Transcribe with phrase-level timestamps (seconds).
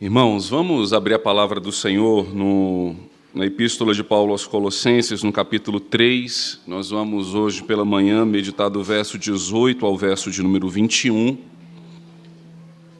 [0.00, 2.96] Irmãos, vamos abrir a palavra do Senhor no,
[3.32, 6.62] na Epístola de Paulo aos Colossenses, no capítulo 3.
[6.66, 11.38] Nós vamos hoje pela manhã meditar do verso 18 ao verso de número 21.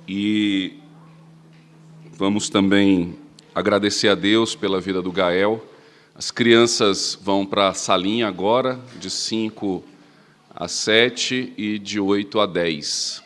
[0.07, 0.75] E
[2.17, 3.17] vamos também
[3.53, 5.67] agradecer a Deus pela vida do Gael.
[6.15, 9.83] As crianças vão para a salinha agora, de 5
[10.49, 13.24] a 7 e de 8 a 10.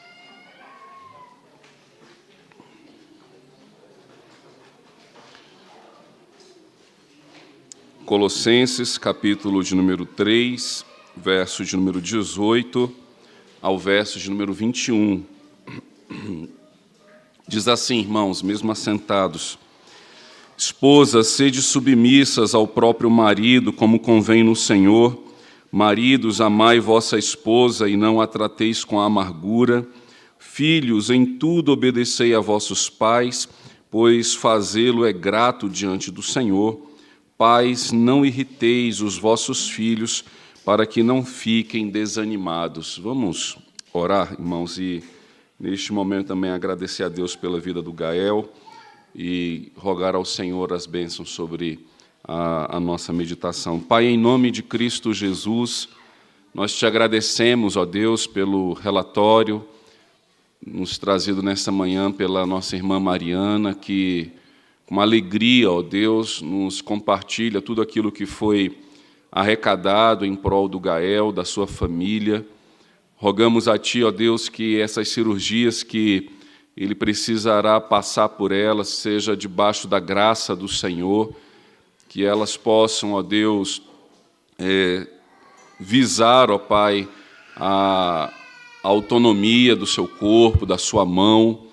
[8.09, 10.83] Colossenses, capítulo de número 3,
[11.15, 12.91] verso de número 18
[13.61, 15.23] ao verso de número 21.
[17.47, 19.59] Diz assim, irmãos, mesmo assentados:
[20.57, 25.23] Esposas, sede submissas ao próprio marido, como convém no Senhor.
[25.71, 29.87] Maridos, amai vossa esposa e não a trateis com amargura.
[30.39, 33.47] Filhos, em tudo obedecei a vossos pais,
[33.91, 36.88] pois fazê-lo é grato diante do Senhor.
[37.39, 40.25] Pais, não irriteis os vossos filhos,
[40.65, 42.99] para que não fiquem desanimados.
[42.99, 43.57] Vamos
[43.93, 45.05] orar, irmãos, e
[45.59, 48.53] neste momento também agradecer a Deus pela vida do Gael
[49.15, 51.87] e rogar ao Senhor as bênçãos sobre
[52.25, 53.79] a, a nossa meditação.
[53.79, 55.89] Pai, em nome de Cristo Jesus,
[56.53, 59.65] nós te agradecemos, ó Deus, pelo relatório
[60.67, 64.33] nos trazido nesta manhã pela nossa irmã Mariana, que
[64.89, 68.75] com alegria, ó Deus, nos compartilha tudo aquilo que foi
[69.31, 72.47] arrecadado em prol do Gael, da sua família.
[73.15, 76.31] Rogamos a Ti, ó Deus, que essas cirurgias que
[76.75, 81.35] ele precisará passar por elas, seja debaixo da graça do Senhor,
[82.09, 83.83] que elas possam, ó Deus,
[84.59, 85.07] é,
[85.79, 87.07] visar, ó Pai,
[87.55, 88.33] a
[88.83, 91.68] autonomia do seu corpo, da sua mão,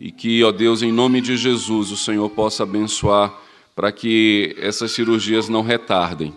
[0.00, 3.34] e que, ó Deus, em nome de Jesus, o Senhor possa abençoar
[3.76, 6.32] para que essas cirurgias não retardem.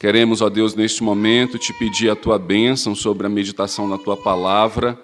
[0.00, 4.16] Queremos, ó Deus, neste momento te pedir a tua bênção sobre a meditação da tua
[4.16, 4.98] palavra,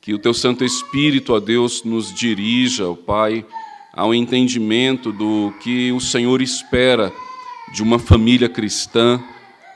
[0.00, 3.44] que o teu Santo Espírito, ó Deus, nos dirija, ó Pai,
[3.92, 7.12] ao entendimento do que o Senhor espera
[7.70, 9.22] de uma família cristã,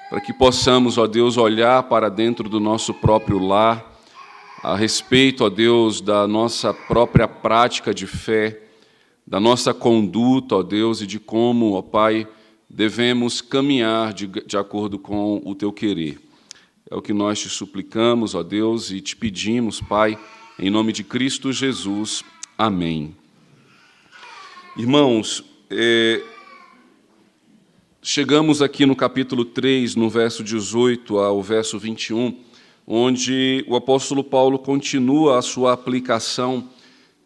[0.08, 3.89] para que possamos, ó Deus, olhar para dentro do nosso próprio lar
[4.62, 8.60] a respeito, ó Deus, da nossa própria prática de fé,
[9.26, 12.28] da nossa conduta, ó Deus, e de como, ó Pai,
[12.68, 16.20] devemos caminhar de, de acordo com o Teu querer.
[16.90, 20.18] É o que nós te suplicamos, ó Deus, e te pedimos, Pai,
[20.58, 22.22] em nome de Cristo Jesus.
[22.58, 23.16] Amém.
[24.76, 26.22] Irmãos, é,
[28.02, 32.49] chegamos aqui no capítulo 3, no verso 18 ao verso 21
[32.92, 36.68] onde o apóstolo Paulo continua a sua aplicação,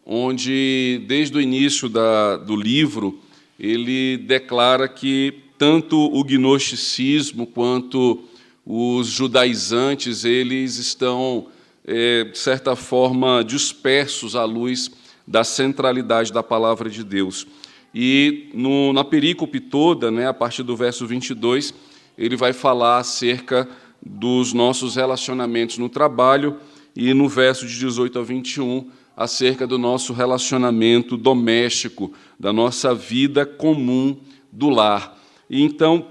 [0.05, 3.17] onde, desde o início da, do livro,
[3.59, 8.25] ele declara que tanto o gnosticismo quanto
[8.63, 11.47] os judaizantes, eles estão,
[11.83, 14.91] é, de certa forma, dispersos à luz
[15.25, 17.47] da centralidade da palavra de Deus.
[17.91, 21.73] E no, na perícope toda, né, a partir do verso 22,
[22.15, 23.67] ele vai falar acerca
[24.03, 26.57] dos nossos relacionamentos no trabalho
[26.95, 33.45] e no verso de 18 a 21 acerca do nosso relacionamento doméstico, da nossa vida
[33.45, 34.17] comum
[34.51, 35.17] do lar.
[35.49, 36.07] E então,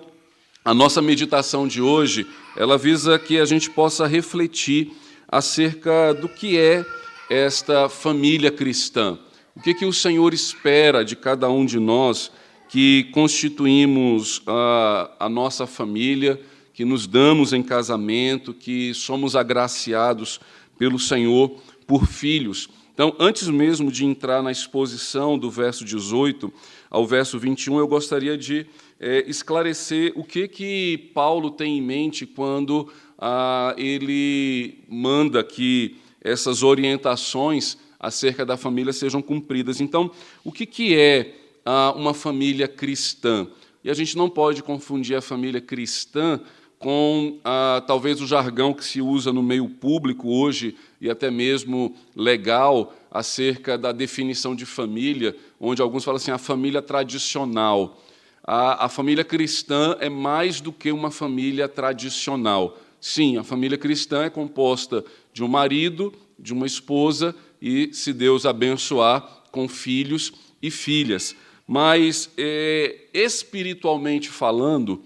[0.65, 4.93] a nossa meditação de hoje, ela visa que a gente possa refletir
[5.29, 6.85] acerca do que é
[7.29, 9.19] esta família cristã.
[9.55, 12.31] O que, que o Senhor espera de cada um de nós
[12.69, 16.41] que constituímos a, a nossa família,
[16.75, 20.41] que nos damos em casamento, que somos agraciados
[20.77, 22.69] pelo Senhor por filhos.
[22.93, 26.53] Então, antes mesmo de entrar na exposição do verso 18
[26.91, 28.67] ao verso 21, eu gostaria de
[29.01, 36.63] é, esclarecer o que, que Paulo tem em mente quando ah, ele manda que essas
[36.63, 39.81] orientações acerca da família sejam cumpridas.
[39.81, 40.11] Então,
[40.45, 41.35] o que, que é
[41.65, 43.49] ah, uma família cristã?
[43.83, 46.41] E a gente não pode confundir a família cristã
[46.85, 51.97] com ah, talvez o jargão que se usa no meio público hoje e até mesmo
[52.15, 58.05] legal acerca da definição de família, onde alguns falam assim, a família tradicional.
[58.47, 62.79] A, a família cristã é mais do que uma família tradicional.
[63.01, 65.03] Sim, a família cristã é composta
[65.33, 71.35] de um marido, de uma esposa e, se Deus abençoar, com filhos e filhas.
[71.67, 75.03] Mas, é, espiritualmente falando,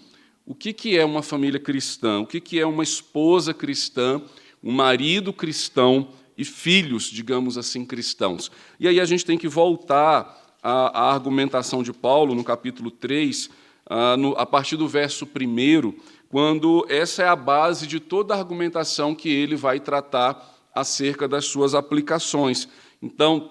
[0.49, 4.19] o que, que é uma família cristã, o que, que é uma esposa cristã,
[4.65, 6.09] um marido cristão
[6.39, 8.51] e filhos, digamos assim, cristãos.
[8.81, 13.51] E aí a gente tem que voltar a, a argumentação de Paulo no capítulo 3,
[13.85, 15.93] a, no, a partir do verso 1,
[16.31, 21.45] quando essa é a base de toda a argumentação que ele vai tratar acerca das
[21.45, 22.67] suas aplicações.
[23.03, 23.51] Então,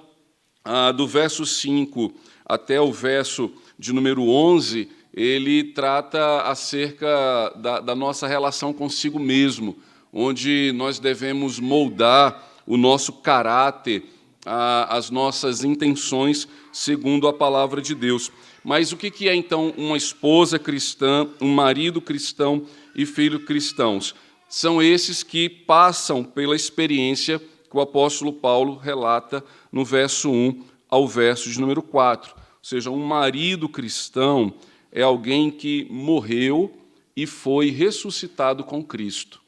[0.95, 2.11] do verso 5
[2.43, 9.75] até o verso de número 11, ele trata acerca da, da nossa relação consigo mesmo,
[10.13, 14.03] onde nós devemos moldar o nosso caráter,
[14.45, 18.31] as nossas intenções segundo a palavra de Deus.
[18.63, 24.13] Mas o que é então uma esposa cristã, um marido cristão e filhos cristãos?
[24.47, 31.07] São esses que passam pela experiência que o apóstolo Paulo relata no verso 1 ao
[31.07, 32.35] verso de número 4.
[32.35, 34.53] Ou seja, um marido cristão
[34.97, 36.75] é alguém que morreu
[37.15, 39.39] e foi ressuscitado com Cristo.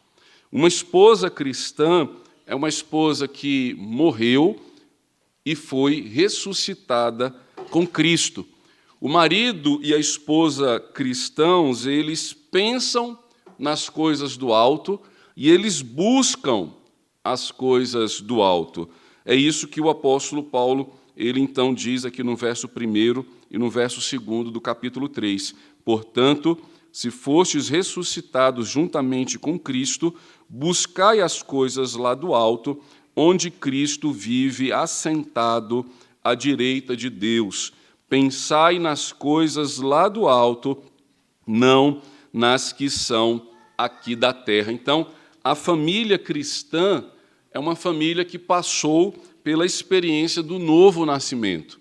[0.51, 2.07] Uma esposa cristã
[2.45, 4.61] é uma esposa que morreu
[5.43, 7.35] e foi ressuscitada
[7.71, 8.45] com Cristo.
[9.01, 13.17] O marido e a esposa cristãos, eles pensam
[13.57, 15.01] nas coisas do alto
[15.35, 16.71] e eles buscam
[17.23, 18.87] as coisas do alto.
[19.25, 23.69] É isso que o apóstolo Paulo, ele então diz aqui no verso 1 e no
[23.69, 25.55] verso 2 do capítulo 3.
[25.83, 26.57] Portanto,
[26.91, 30.13] se fostes ressuscitados juntamente com Cristo,
[30.47, 32.81] buscai as coisas lá do alto,
[33.15, 35.85] onde Cristo vive assentado
[36.23, 37.73] à direita de Deus.
[38.07, 40.81] Pensai nas coisas lá do alto,
[41.45, 42.01] não
[42.33, 43.47] nas que são
[43.77, 44.71] aqui da terra.
[44.71, 45.07] Então,
[45.43, 47.05] a família cristã
[47.51, 49.13] é uma família que passou
[49.43, 51.78] pela experiência do novo nascimento.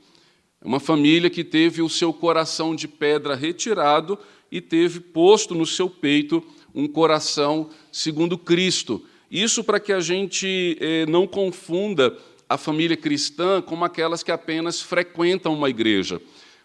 [0.62, 4.18] É uma família que teve o seu coração de pedra retirado
[4.50, 6.42] e teve posto no seu peito
[6.74, 9.02] um coração segundo Cristo.
[9.30, 12.16] Isso para que a gente eh, não confunda
[12.48, 16.20] a família cristã como aquelas que apenas frequentam uma igreja.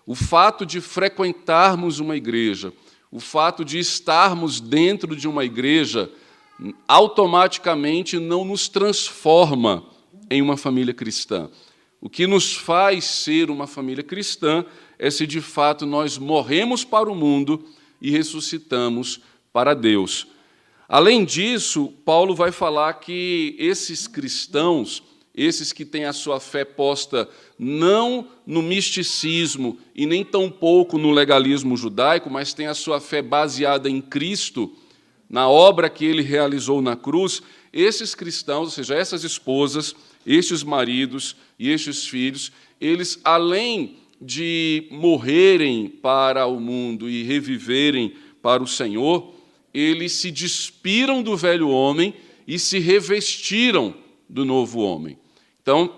[0.08, 2.74] O fato de frequentarmos uma igreja,
[3.12, 6.10] o fato de estarmos dentro de uma igreja,
[6.88, 9.84] automaticamente não nos transforma
[10.30, 11.50] em uma família cristã.
[12.06, 14.66] O que nos faz ser uma família cristã
[15.00, 17.64] é se de fato nós morremos para o mundo
[18.02, 19.22] e ressuscitamos
[19.54, 20.28] para Deus.
[20.86, 25.02] Além disso, Paulo vai falar que esses cristãos,
[25.34, 31.78] esses que têm a sua fé posta não no misticismo e nem tampouco no legalismo
[31.78, 34.76] judaico, mas têm a sua fé baseada em Cristo,
[35.30, 37.42] na obra que ele realizou na cruz,
[37.72, 45.88] esses cristãos, ou seja, essas esposas, estes maridos e estes filhos, eles, além de morrerem
[45.88, 49.34] para o mundo e reviverem para o Senhor,
[49.74, 52.14] eles se despiram do velho homem
[52.48, 53.96] e se revestiram
[54.30, 55.18] do novo homem.
[55.62, 55.94] Então,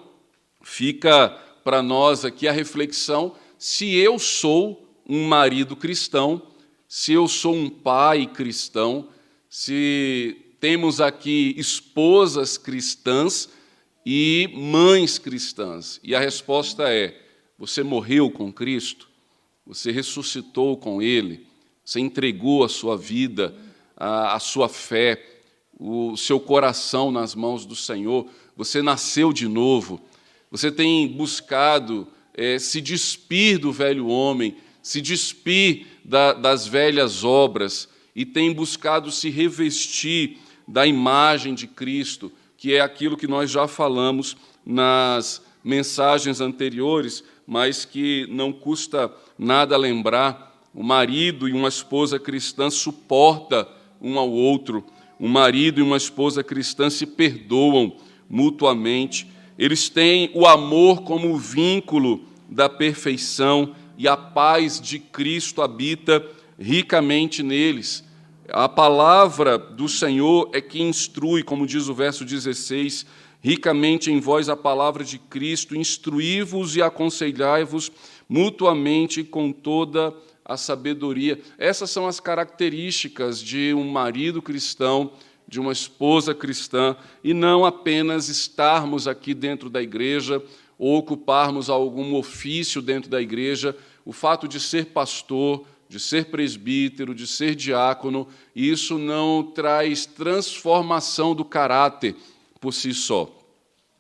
[0.62, 1.30] fica
[1.63, 6.42] para nós aqui a reflexão se eu sou um marido cristão,
[6.88, 9.10] se eu sou um pai cristão,
[9.50, 13.50] se temos aqui esposas cristãs
[14.06, 16.00] e mães cristãs.
[16.04, 17.19] E a resposta é:
[17.57, 19.10] você morreu com Cristo,
[19.66, 21.48] você ressuscitou com Ele,
[21.84, 23.56] você entregou a sua vida,
[23.98, 25.22] a, a sua fé,
[25.80, 30.00] o seu coração nas mãos do Senhor, você nasceu de novo,
[30.50, 37.90] você tem buscado é, se despir do velho homem, se despir da, das velhas obras
[38.16, 42.31] e tem buscado se revestir da imagem de Cristo,
[42.66, 49.78] que é aquilo que nós já falamos nas mensagens anteriores, mas que não custa nada
[49.78, 50.60] lembrar.
[50.74, 53.69] O marido e uma esposa cristã suporta
[54.02, 54.84] um ao outro.
[55.19, 59.28] Um marido e uma esposa cristã se perdoam mutuamente.
[59.60, 66.28] Eles têm o amor como o vínculo da perfeição e a paz de Cristo habita
[66.60, 68.04] ricamente neles.
[68.49, 73.06] A palavra do Senhor é que instrui, como diz o verso 16,
[73.42, 77.92] ricamente em vós a palavra de Cristo, instruí-vos e aconselhai-vos
[78.30, 81.42] mutuamente com toda a sabedoria.
[81.57, 85.11] Essas são as características de um marido cristão,
[85.47, 90.42] de uma esposa cristã, e não apenas estarmos aqui dentro da igreja
[90.78, 93.75] ou ocuparmos algum ofício dentro da igreja.
[94.06, 101.35] O fato de ser pastor, de ser presbítero, de ser diácono, isso não traz transformação
[101.35, 102.15] do caráter
[102.59, 103.31] por si só.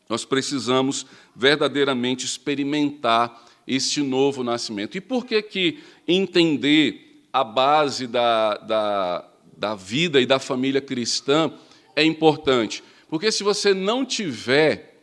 [0.09, 4.97] Nós precisamos verdadeiramente experimentar este novo nascimento.
[4.97, 11.51] E por que, que entender a base da, da, da vida e da família cristã
[11.95, 12.83] é importante?
[13.09, 14.95] Porque se você não tiver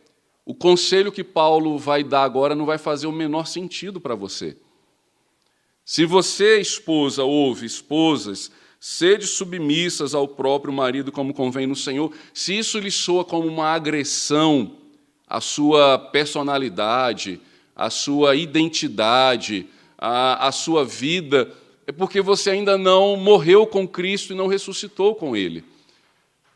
[0.45, 4.57] o conselho que Paulo vai dar agora não vai fazer o menor sentido para você.
[5.85, 12.57] Se você, esposa, ouve, esposas, sede submissas ao próprio marido como convém no Senhor, se
[12.57, 14.77] isso lhe soa como uma agressão
[15.27, 17.41] à sua personalidade,
[17.75, 19.67] à sua identidade,
[19.99, 21.53] à, à sua vida,
[21.87, 25.65] é porque você ainda não morreu com Cristo e não ressuscitou com Ele.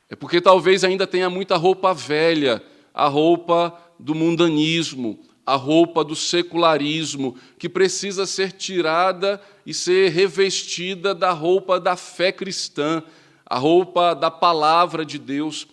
[0.08, 2.62] É porque talvez ainda tenha muita roupa velha,
[2.94, 11.14] a roupa do mundanismo, a roupa do secularismo, que precisa ser tirada e ser revestida
[11.14, 13.00] da roupa da fé cristã,
[13.46, 15.68] a roupa da palavra de Deus.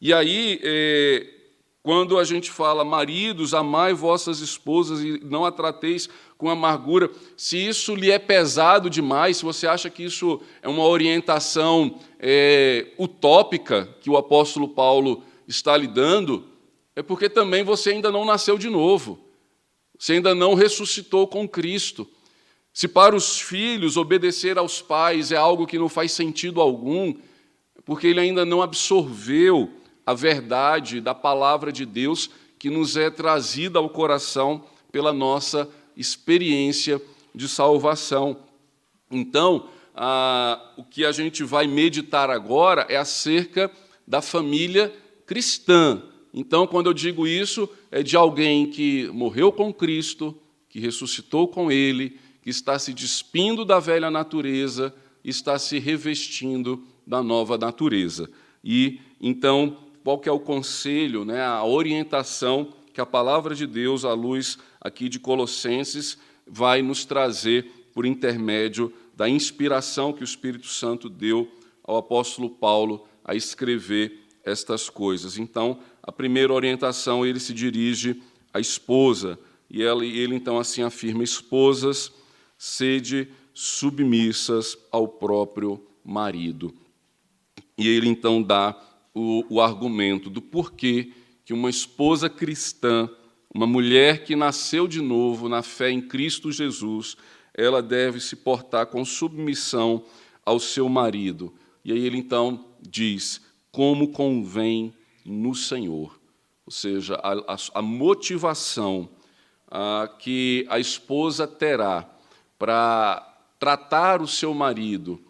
[0.00, 1.26] E aí, é,
[1.84, 7.56] quando a gente fala, maridos, amai vossas esposas e não a trateis com amargura, se
[7.56, 13.88] isso lhe é pesado demais, se você acha que isso é uma orientação é, utópica
[14.00, 16.44] que o apóstolo Paulo está lhe dando,
[16.94, 19.18] é porque também você ainda não nasceu de novo,
[19.98, 22.08] você ainda não ressuscitou com Cristo.
[22.72, 27.10] Se para os filhos obedecer aos pais é algo que não faz sentido algum,
[27.76, 29.70] é porque ele ainda não absorveu
[30.04, 37.00] a verdade da palavra de Deus que nos é trazida ao coração pela nossa experiência
[37.34, 38.36] de salvação.
[39.10, 39.68] Então,
[40.76, 43.70] o que a gente vai meditar agora é acerca
[44.06, 44.94] da família
[45.26, 46.02] cristã.
[46.32, 50.34] Então, quando eu digo isso, é de alguém que morreu com Cristo,
[50.68, 57.22] que ressuscitou com Ele, que está se despindo da velha natureza, está se revestindo da
[57.22, 58.30] nova natureza.
[58.64, 64.04] E então qual que é o conselho, né, a orientação que a palavra de Deus,
[64.04, 70.66] à luz aqui de Colossenses, vai nos trazer por intermédio da inspiração que o Espírito
[70.66, 71.50] Santo deu
[71.84, 75.38] ao apóstolo Paulo a escrever estas coisas.
[75.38, 78.20] Então, a primeira orientação, ele se dirige
[78.52, 79.38] à esposa,
[79.70, 82.12] e ele, ele então assim afirma: esposas,
[82.58, 86.74] sede submissas ao próprio marido.
[87.78, 88.76] E ele então dá
[89.14, 91.12] o, o argumento do porquê
[91.44, 93.08] que uma esposa cristã,
[93.54, 97.16] uma mulher que nasceu de novo na fé em Cristo Jesus,
[97.54, 100.04] ela deve se portar com submissão
[100.44, 101.52] ao seu marido.
[101.84, 103.40] E aí ele então diz:
[103.70, 104.94] como convém
[105.24, 106.18] no Senhor.
[106.64, 109.08] Ou seja, a, a, a motivação
[109.70, 112.08] a, que a esposa terá
[112.58, 115.20] para tratar o seu marido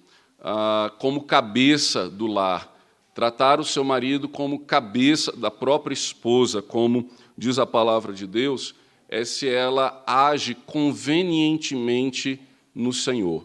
[0.99, 2.75] como cabeça do lar,
[3.15, 7.09] tratar o seu marido como cabeça da própria esposa, como
[7.39, 8.75] diz a palavra de Deus,
[9.09, 12.41] é se ela age convenientemente
[12.75, 13.45] no Senhor.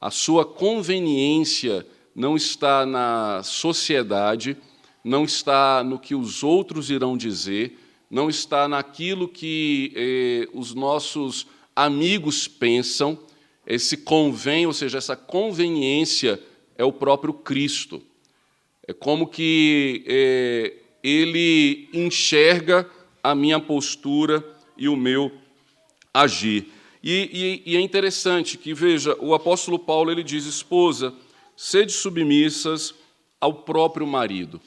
[0.00, 4.56] A sua conveniência não está na sociedade,
[5.04, 7.78] não está no que os outros irão dizer,
[8.10, 11.46] não está naquilo que eh, os nossos
[11.76, 13.18] amigos pensam.
[13.66, 16.40] Esse convém, ou seja, essa conveniência
[16.76, 18.02] é o próprio Cristo.
[18.86, 22.88] É como que é, ele enxerga
[23.22, 24.44] a minha postura
[24.76, 25.32] e o meu
[26.12, 26.68] agir.
[27.02, 31.14] E, e, e, é interessante que, veja, o apóstolo Paulo ele diz: esposa,
[31.56, 32.94] sede submissas
[33.40, 34.60] ao próprio marido.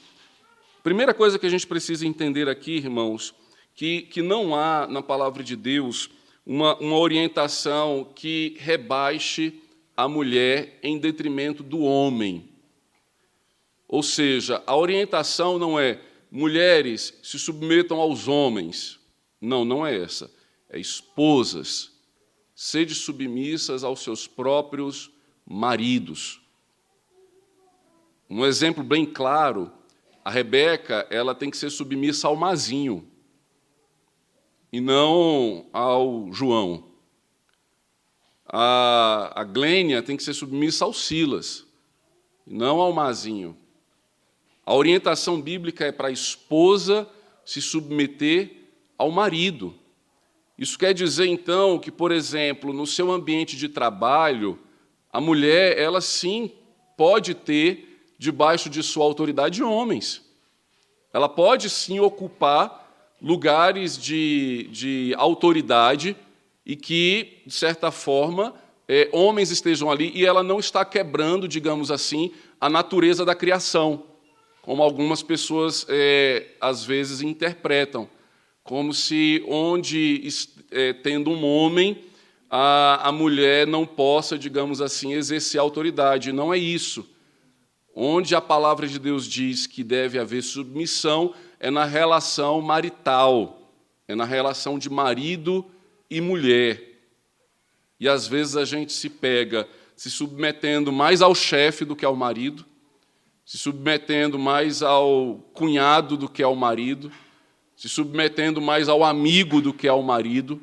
[0.88, 3.34] Primeira coisa que a gente precisa entender aqui, irmãos,
[3.74, 6.08] que, que não há na palavra de Deus
[6.46, 9.60] uma, uma orientação que rebaixe
[9.94, 12.48] a mulher em detrimento do homem.
[13.86, 18.98] Ou seja, a orientação não é mulheres se submetam aos homens.
[19.38, 20.30] Não, não é essa.
[20.70, 21.92] É esposas,
[22.54, 25.10] sede submissas aos seus próprios
[25.44, 26.40] maridos.
[28.30, 29.70] Um exemplo bem claro,
[30.28, 33.08] a Rebeca, ela tem que ser submissa ao Mazinho
[34.70, 36.84] e não ao João.
[38.46, 41.66] A, a Glênia tem que ser submissa ao Silas,
[42.46, 43.56] e não ao Mazinho.
[44.66, 47.08] A orientação bíblica é para a esposa
[47.42, 48.50] se submeter
[48.98, 49.74] ao marido.
[50.58, 54.58] Isso quer dizer então que, por exemplo, no seu ambiente de trabalho,
[55.10, 56.52] a mulher, ela sim
[56.98, 57.87] pode ter
[58.18, 60.22] debaixo de sua autoridade homens.
[61.12, 66.16] Ela pode sim ocupar lugares de, de autoridade
[66.66, 68.54] e que, de certa forma,
[68.86, 74.04] é, homens estejam ali e ela não está quebrando, digamos assim, a natureza da criação
[74.68, 78.06] como algumas pessoas é, às vezes interpretam,
[78.62, 80.28] como se onde
[80.70, 82.04] é, tendo um homem
[82.50, 86.32] a, a mulher não possa, digamos assim, exercer autoridade.
[86.32, 87.08] Não é isso.
[88.00, 93.72] Onde a palavra de Deus diz que deve haver submissão, é na relação marital,
[94.06, 95.66] é na relação de marido
[96.08, 96.80] e mulher.
[97.98, 102.14] E às vezes a gente se pega se submetendo mais ao chefe do que ao
[102.14, 102.64] marido,
[103.44, 107.10] se submetendo mais ao cunhado do que ao marido,
[107.76, 110.62] se submetendo mais ao amigo do que ao marido.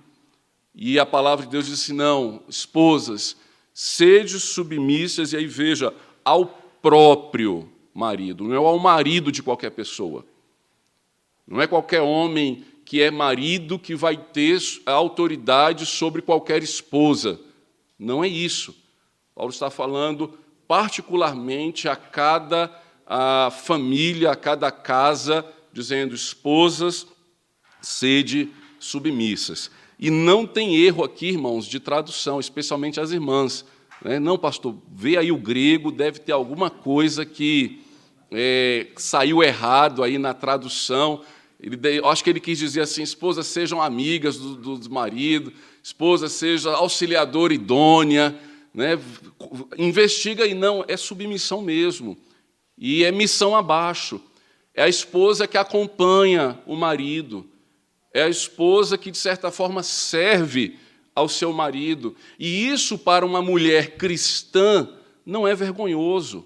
[0.74, 3.36] E a palavra de Deus diz assim: não, esposas,
[3.74, 10.24] sede submissas, e aí veja, ao próprio marido, não é ao marido de qualquer pessoa.
[11.48, 17.40] Não é qualquer homem que é marido que vai ter autoridade sobre qualquer esposa.
[17.98, 18.76] Não é isso.
[19.34, 20.38] Paulo está falando
[20.68, 22.72] particularmente a cada
[23.08, 27.08] a família, a cada casa, dizendo: esposas,
[27.82, 29.72] sede submissas.
[29.98, 33.66] E não tem erro aqui, irmãos, de tradução, especialmente as irmãs.
[34.06, 34.20] Né?
[34.20, 37.82] Não, pastor, vê aí o grego, deve ter alguma coisa que
[38.30, 41.24] é, saiu errado aí na tradução.
[41.60, 46.72] Ele, acho que ele quis dizer assim: esposas sejam amigas do, do marido, esposa seja
[46.74, 48.40] auxiliadora idônea.
[48.72, 49.00] Né?
[49.76, 52.16] Investiga e não, é submissão mesmo.
[52.78, 54.22] E é missão abaixo.
[54.76, 57.44] É a esposa que acompanha o marido.
[58.14, 60.78] É a esposa que, de certa forma, serve
[61.16, 62.16] ao seu marido.
[62.38, 64.90] E isso, para uma mulher cristã,
[65.26, 66.46] não é vergonhoso.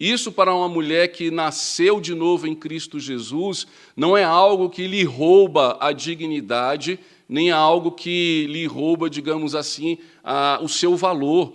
[0.00, 4.86] Isso, para uma mulher que nasceu de novo em Cristo Jesus, não é algo que
[4.86, 10.96] lhe rouba a dignidade, nem é algo que lhe rouba, digamos assim, a, o seu
[10.96, 11.52] valor.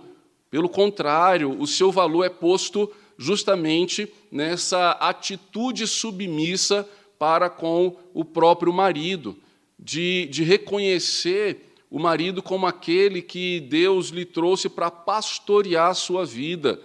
[0.48, 2.88] Pelo contrário, o seu valor é posto
[3.18, 6.88] justamente nessa atitude submissa
[7.18, 9.36] para com o próprio marido,
[9.78, 16.24] de, de reconhecer o marido como aquele que Deus lhe trouxe para pastorear a sua
[16.24, 16.80] vida,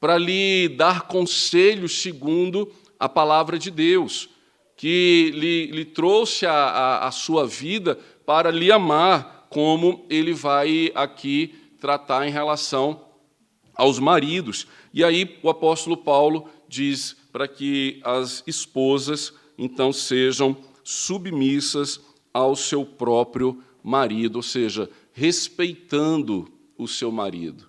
[0.00, 4.28] para lhe dar conselhos segundo a palavra de Deus,
[4.76, 10.92] que lhe, lhe trouxe a, a, a sua vida para lhe amar, como ele vai
[10.94, 13.04] aqui tratar em relação
[13.74, 14.66] aos maridos.
[14.92, 22.00] E aí o apóstolo Paulo diz para que as esposas então sejam submissas
[22.32, 23.67] ao seu próprio marido,
[24.36, 27.66] ou seja, respeitando o seu marido,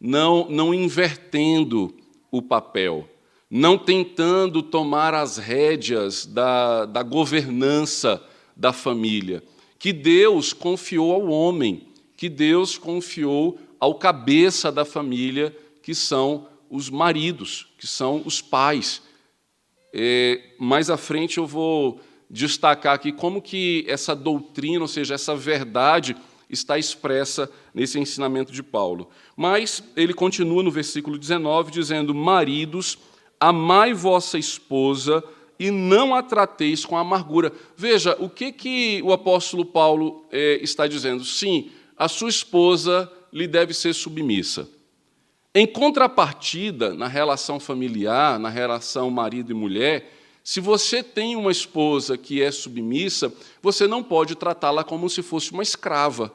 [0.00, 1.94] não, não invertendo
[2.30, 3.08] o papel,
[3.50, 8.22] não tentando tomar as rédeas da, da governança
[8.56, 9.42] da família,
[9.78, 16.90] que Deus confiou ao homem, que Deus confiou ao cabeça da família, que são os
[16.90, 19.02] maridos, que são os pais.
[19.92, 25.34] É, mais à frente eu vou destacar aqui como que essa doutrina, ou seja, essa
[25.34, 26.16] verdade,
[26.48, 29.08] está expressa nesse ensinamento de Paulo.
[29.36, 32.98] Mas ele continua no versículo 19, dizendo: Maridos,
[33.38, 35.22] amai vossa esposa
[35.58, 37.52] e não a trateis com amargura.
[37.76, 41.24] Veja, o que, que o apóstolo Paulo é, está dizendo?
[41.24, 44.68] Sim, a sua esposa lhe deve ser submissa.
[45.54, 50.15] Em contrapartida, na relação familiar, na relação marido e mulher,
[50.46, 55.50] se você tem uma esposa que é submissa, você não pode tratá-la como se fosse
[55.50, 56.32] uma escrava,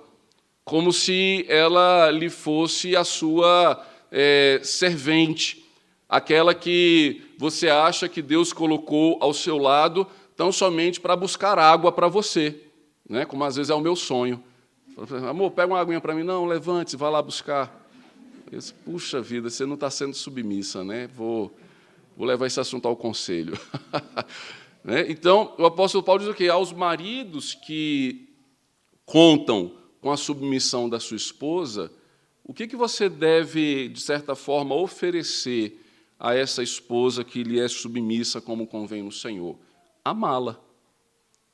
[0.66, 5.66] como se ela lhe fosse a sua é, servente,
[6.10, 11.90] aquela que você acha que Deus colocou ao seu lado tão somente para buscar água
[11.90, 12.64] para você,
[13.08, 13.24] né?
[13.24, 14.44] como às vezes é o meu sonho.
[15.30, 16.24] Amor, pega uma aguinha para mim.
[16.24, 17.88] Não, levante, vá lá buscar.
[18.52, 21.08] Eu disse, Puxa vida, você não está sendo submissa, né?
[21.16, 21.56] Vou,
[22.16, 23.60] vou levar esse assunto ao conselho.
[24.84, 25.10] né?
[25.10, 26.48] Então, o apóstolo Paulo diz o quê?
[26.50, 28.30] Aos maridos que
[29.06, 31.92] contam com a submissão da sua esposa,
[32.44, 35.80] o que, que você deve, de certa forma, oferecer
[36.20, 39.58] a essa esposa que lhe é submissa como convém no Senhor?
[40.04, 40.60] Amá-la.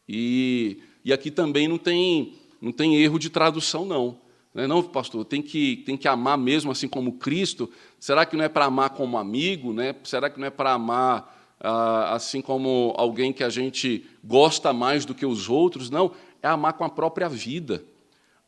[0.07, 4.19] E, e aqui também não tem não tem erro de tradução, não.
[4.57, 7.69] Não, é, não pastor, tem que, tem que amar mesmo assim como Cristo.
[7.99, 9.71] Será que não é para amar como amigo?
[9.71, 9.93] Né?
[10.03, 15.05] Será que não é para amar ah, assim como alguém que a gente gosta mais
[15.05, 15.91] do que os outros?
[15.91, 17.83] Não, é amar com a própria vida.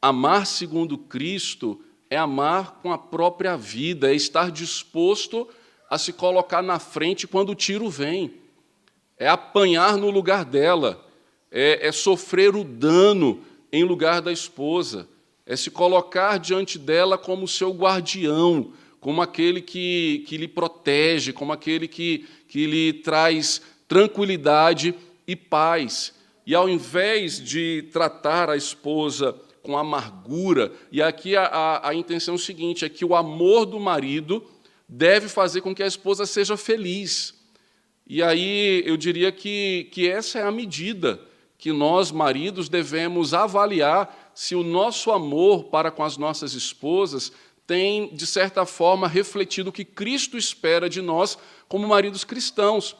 [0.01, 5.47] Amar segundo Cristo é amar com a própria vida, é estar disposto
[5.87, 8.33] a se colocar na frente quando o tiro vem,
[9.15, 11.05] é apanhar no lugar dela,
[11.51, 13.41] é, é sofrer o dano
[13.71, 15.07] em lugar da esposa,
[15.49, 21.51] é se colocar diante dela como seu guardião, como aquele que, que lhe protege, como
[21.51, 24.93] aquele que, que lhe traz tranquilidade
[25.27, 26.13] e paz.
[26.45, 32.35] E ao invés de tratar a esposa com amargura, e aqui a, a, a intenção
[32.35, 34.45] é o seguinte: é que o amor do marido
[34.87, 37.33] deve fazer com que a esposa seja feliz.
[38.05, 41.19] E aí eu diria que, que essa é a medida
[41.59, 47.29] que nós, maridos, devemos avaliar se o nosso amor para com as nossas esposas
[47.67, 52.95] tem, de certa forma, refletido o que Cristo espera de nós como maridos cristãos.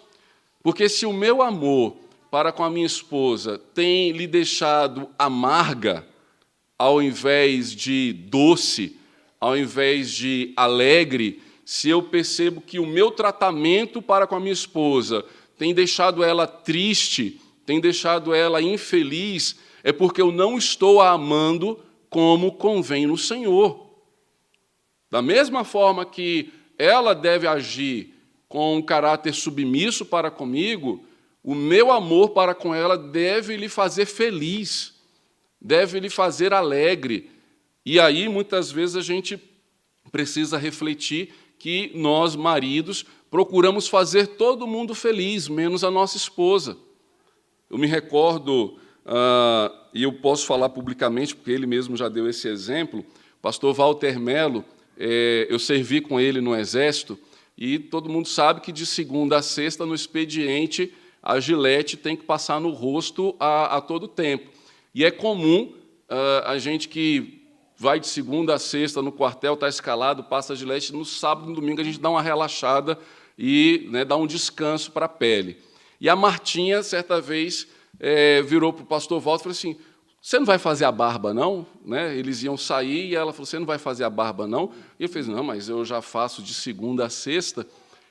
[0.61, 1.95] Porque se o meu amor
[2.29, 6.05] para com a minha esposa tem lhe deixado amarga,
[6.77, 8.97] ao invés de doce,
[9.39, 14.51] ao invés de alegre, se eu percebo que o meu tratamento para com a minha
[14.51, 15.23] esposa
[15.57, 21.79] tem deixado ela triste, tem deixado ela infeliz, é porque eu não estou a amando
[22.09, 23.87] como convém no Senhor.
[25.09, 28.13] Da mesma forma que ela deve agir
[28.47, 31.03] com um caráter submisso para comigo,
[31.43, 34.95] o meu amor para com ela deve lhe fazer feliz,
[35.61, 37.29] deve lhe fazer alegre.
[37.85, 39.39] E aí, muitas vezes, a gente
[40.11, 46.77] precisa refletir que nós, maridos, procuramos fazer todo mundo feliz, menos a nossa esposa.
[47.69, 48.79] Eu me recordo,
[49.09, 53.73] uh, e eu posso falar publicamente, porque ele mesmo já deu esse exemplo, o pastor
[53.73, 54.63] Walter Melo,
[54.97, 57.17] é, eu servi com ele no Exército,
[57.57, 62.23] e todo mundo sabe que de segunda a sexta, no expediente, a gilete tem que
[62.23, 64.49] passar no rosto a, a todo tempo.
[64.93, 65.73] E é comum
[66.09, 67.39] uh, a gente que
[67.75, 71.49] vai de segunda a sexta no quartel, está escalado, passa a gilete, no sábado e
[71.49, 72.97] no domingo a gente dá uma relaxada
[73.37, 75.57] e né, dá um descanso para a pele.
[75.99, 77.67] E a Martinha, certa vez,
[77.99, 79.77] é, virou para o pastor Walter e falou assim,
[80.21, 81.65] você não vai fazer a barba, não?
[81.83, 82.15] Né?
[82.15, 84.71] Eles iam sair e ela falou: Você não vai fazer a barba, não?
[84.99, 87.65] E eu fiz: Não, mas eu já faço de segunda a sexta.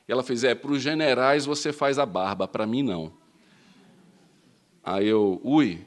[0.09, 3.12] E ela fez: É, para os generais você faz a barba, para mim não.
[4.83, 5.85] Aí eu, ui.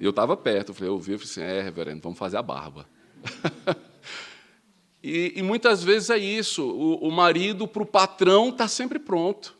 [0.00, 2.42] Eu estava perto, eu falei: Eu vi, eu falei assim: É, reverendo, vamos fazer a
[2.42, 2.88] barba.
[5.00, 9.56] e, e, muitas vezes é isso: o, o marido, para o patrão, está sempre pronto.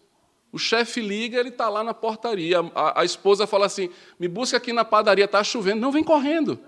[0.53, 2.59] O chefe liga, ele está lá na portaria.
[2.75, 3.89] A, a, esposa fala assim:
[4.19, 5.81] me busca aqui na padaria, está chovendo.
[5.81, 6.61] Não, vem correndo.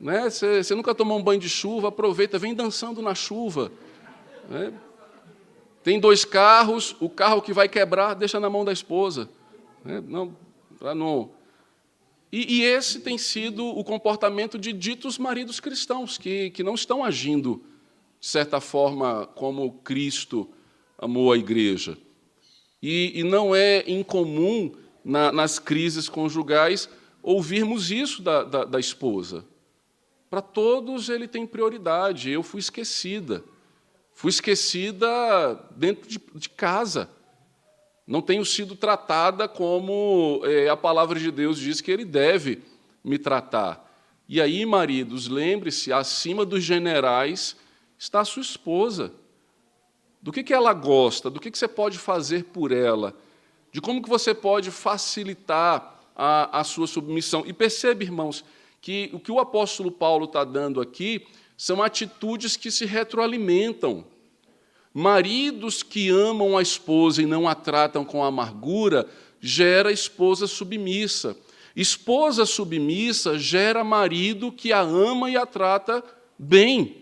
[0.00, 0.30] Né?
[0.30, 3.70] Você, nunca tomou um banho de chuva, aproveita, vem dançando na chuva.
[4.48, 4.72] Né?
[5.84, 9.28] Tem dois carros, o carro que vai quebrar, deixa na mão da esposa.
[9.84, 10.02] Né?
[10.06, 10.34] Não,
[10.96, 11.30] não.
[12.32, 17.04] E, e, esse tem sido o comportamento de ditos maridos cristãos, que, que não estão
[17.04, 17.62] agindo,
[18.18, 20.48] de certa forma, como Cristo
[20.96, 21.98] amou a igreja.
[22.82, 26.88] E, e não é incomum, na, nas crises conjugais,
[27.22, 29.44] ouvirmos isso da, da, da esposa.
[30.28, 32.30] Para todos ele tem prioridade.
[32.30, 33.44] Eu fui esquecida.
[34.12, 35.06] Fui esquecida
[35.76, 37.08] dentro de, de casa.
[38.06, 42.62] Não tenho sido tratada como é, a palavra de Deus diz que ele deve
[43.04, 43.88] me tratar.
[44.28, 47.56] E aí, maridos, lembre-se: acima dos generais
[47.98, 49.12] está a sua esposa
[50.22, 53.14] do que, que ela gosta, do que, que você pode fazer por ela,
[53.72, 57.42] de como que você pode facilitar a, a sua submissão.
[57.44, 58.44] E percebe, irmãos,
[58.80, 64.04] que o que o apóstolo Paulo está dando aqui são atitudes que se retroalimentam.
[64.94, 69.08] Maridos que amam a esposa e não a tratam com amargura,
[69.40, 71.36] gera esposa submissa.
[71.74, 76.04] Esposa submissa gera marido que a ama e a trata
[76.38, 77.01] bem.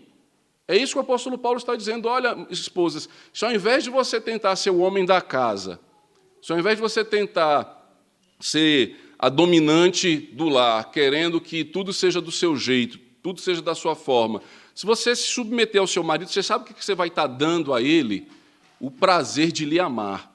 [0.70, 2.06] É isso que o apóstolo Paulo está dizendo.
[2.06, 5.80] Olha, esposas, se ao invés de você tentar ser o homem da casa,
[6.40, 7.92] se ao invés de você tentar
[8.38, 13.74] ser a dominante do lar, querendo que tudo seja do seu jeito, tudo seja da
[13.74, 14.40] sua forma,
[14.72, 17.74] se você se submeter ao seu marido, você sabe o que você vai estar dando
[17.74, 18.28] a ele?
[18.78, 20.32] O prazer de lhe amar.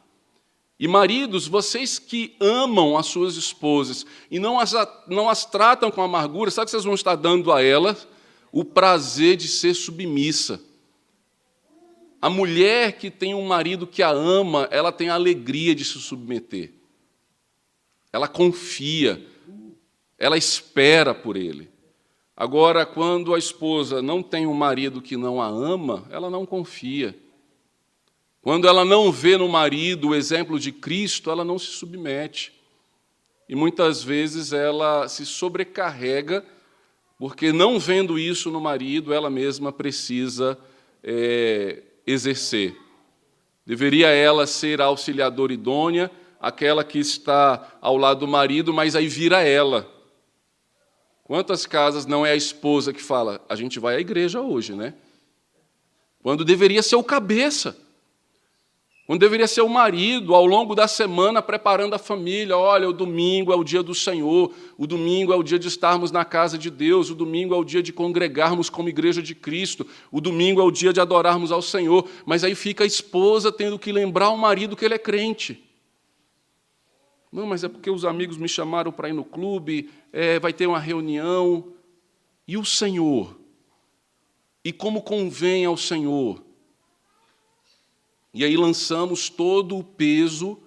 [0.78, 4.74] E maridos, vocês que amam as suas esposas e não as,
[5.08, 8.06] não as tratam com amargura, sabe o que vocês vão estar dando a elas?
[8.56, 10.62] O prazer de ser submissa.
[12.22, 16.00] A mulher que tem um marido que a ama, ela tem a alegria de se
[16.00, 16.72] submeter.
[18.14, 19.22] Ela confia,
[20.18, 21.70] ela espera por ele.
[22.34, 27.14] Agora, quando a esposa não tem um marido que não a ama, ela não confia.
[28.42, 32.54] Quando ela não vê no marido o exemplo de Cristo, ela não se submete.
[33.50, 36.55] E muitas vezes ela se sobrecarrega
[37.18, 40.58] porque não vendo isso no marido, ela mesma precisa
[41.04, 42.76] é, exercer.
[43.66, 49.08] Deveria ela ser a auxiliadora idônea, aquela que está ao lado do marido, mas aí
[49.08, 49.90] vira ela.
[51.24, 54.94] Quantas casas não é a esposa que fala, a gente vai à igreja hoje, né?
[56.22, 57.85] Quando deveria ser o cabeça.
[59.06, 62.58] Quando deveria ser o marido, ao longo da semana, preparando a família.
[62.58, 66.12] Olha, o domingo é o dia do Senhor, o domingo é o dia de estarmos
[66.12, 69.86] na casa de Deus, o domingo é o dia de congregarmos como igreja de Cristo,
[70.12, 72.10] o domingo é o dia de adorarmos ao Senhor.
[72.26, 75.64] Mas aí fica a esposa tendo que lembrar ao marido que ele é crente.
[77.32, 80.66] Não, mas é porque os amigos me chamaram para ir no clube, é, vai ter
[80.66, 81.74] uma reunião.
[82.48, 83.38] E o Senhor?
[84.64, 86.44] E como convém ao Senhor?
[88.36, 90.60] E aí lançamos todo o peso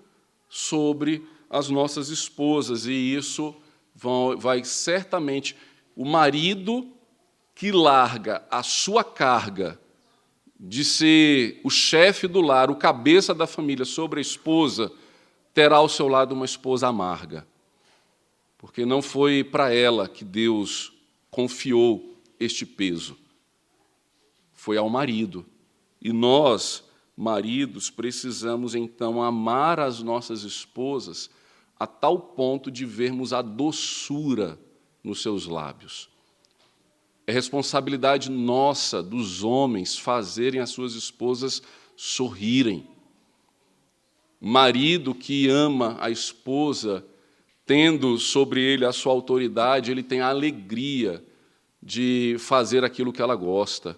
[0.48, 3.54] sobre as nossas esposas, e isso
[4.38, 5.54] vai certamente.
[5.94, 6.90] O marido
[7.54, 9.78] que larga a sua carga
[10.58, 14.90] de ser o chefe do lar, o cabeça da família sobre a esposa,
[15.52, 17.46] terá ao seu lado uma esposa amarga.
[18.56, 20.90] Porque não foi para ela que Deus
[21.30, 23.14] confiou este peso.
[24.54, 25.44] Foi ao marido.
[26.00, 26.87] E nós
[27.18, 31.28] maridos, precisamos então amar as nossas esposas
[31.76, 34.56] a tal ponto de vermos a doçura
[35.02, 36.08] nos seus lábios.
[37.26, 41.60] É responsabilidade nossa, dos homens, fazerem as suas esposas
[41.96, 42.86] sorrirem.
[44.40, 47.04] Marido que ama a esposa,
[47.66, 51.20] tendo sobre ele a sua autoridade, ele tem a alegria
[51.82, 53.96] de fazer aquilo que ela gosta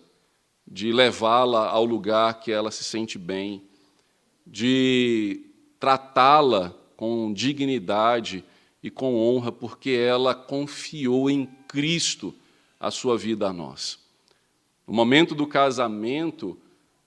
[0.70, 3.62] de levá-la ao lugar que ela se sente bem,
[4.46, 5.40] de
[5.80, 8.44] tratá-la com dignidade
[8.80, 12.32] e com honra, porque ela confiou em Cristo
[12.78, 13.98] a sua vida a nós.
[14.86, 16.56] No momento do casamento,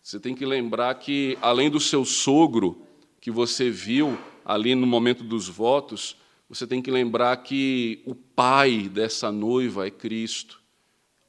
[0.01, 2.81] você tem que lembrar que, além do seu sogro,
[3.21, 6.17] que você viu ali no momento dos votos,
[6.49, 10.62] você tem que lembrar que o pai dessa noiva é Cristo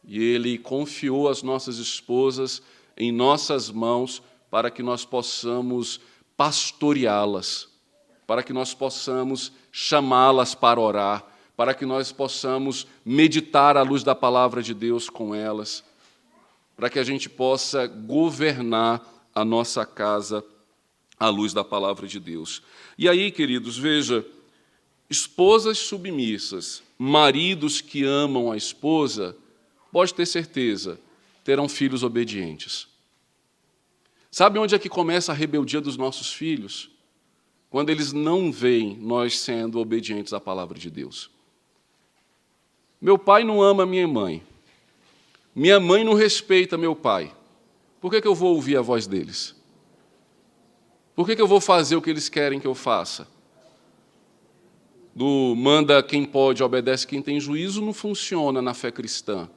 [0.06, 2.62] e Ele confiou as nossas esposas
[2.96, 6.00] em nossas mãos para que nós possamos
[6.36, 7.68] pastoreá-las,
[8.26, 14.14] para que nós possamos chamá-las para orar, para que nós possamos meditar à luz da
[14.14, 15.84] palavra de Deus com elas,
[16.76, 19.02] para que a gente possa governar
[19.34, 20.44] a nossa casa
[21.18, 22.62] à luz da palavra de Deus.
[22.98, 24.24] E aí, queridos, veja,
[25.08, 29.36] esposas submissas, maridos que amam a esposa,
[29.94, 30.98] pode ter certeza,
[31.44, 32.88] terão filhos obedientes.
[34.28, 36.90] Sabe onde é que começa a rebeldia dos nossos filhos?
[37.70, 41.30] Quando eles não veem nós sendo obedientes à palavra de Deus.
[43.00, 44.42] Meu pai não ama minha mãe.
[45.54, 47.32] Minha mãe não respeita meu pai.
[48.00, 49.54] Por que, que eu vou ouvir a voz deles?
[51.14, 53.28] Por que, que eu vou fazer o que eles querem que eu faça?
[55.14, 59.48] Do manda quem pode, obedece quem tem juízo, não funciona na fé cristã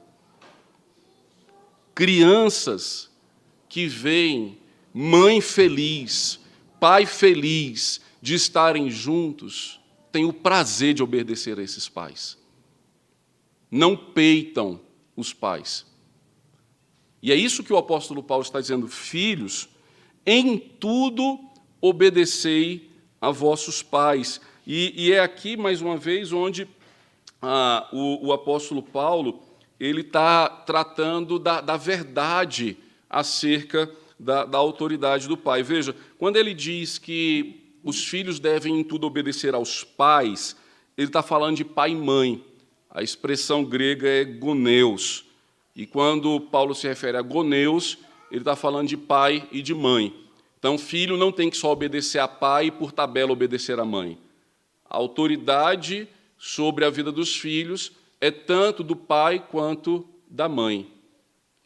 [1.98, 3.10] crianças
[3.68, 4.60] que veem
[4.94, 6.40] mãe feliz,
[6.80, 9.82] pai feliz de estarem juntos,
[10.12, 12.38] têm o prazer de obedecer a esses pais.
[13.72, 14.80] Não peitam
[15.16, 15.88] os pais.
[17.20, 19.68] E é isso que o apóstolo Paulo está dizendo, filhos,
[20.24, 21.40] em tudo
[21.82, 24.40] obedecei a vossos pais.
[24.68, 26.68] E, e é aqui, mais uma vez, onde
[27.42, 29.47] ah, o, o apóstolo Paulo
[29.80, 32.78] ele está tratando da, da, verdade
[33.10, 35.62] acerca da, da autoridade do pai.
[35.62, 40.56] Veja, quando ele diz que os filhos devem em tudo obedecer aos pais,
[40.98, 42.44] ele está falando de pai e mãe.
[42.90, 45.26] A expressão grega é goneus.
[45.76, 48.00] E quando Paulo se refere a goneus,
[48.32, 50.14] ele está falando de pai e de mãe.
[50.58, 54.18] Então, filho não tem que só obedecer a pai e, por tabela, obedecer a mãe.
[54.90, 60.92] A autoridade sobre a vida dos filhos é tanto do pai quanto da mãe.